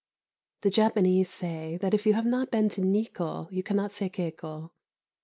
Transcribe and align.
The 0.61 0.71
Japanese 0.71 1.29
say 1.29 1.77
that 1.77 1.93
if 1.93 2.07
you 2.07 2.15
have 2.15 2.25
not 2.25 2.49
been 2.49 2.69
to 2.69 2.81
Nikko 2.81 3.47
you 3.51 3.61
cannot 3.61 3.91
say 3.91 4.09
kekko. 4.09 4.71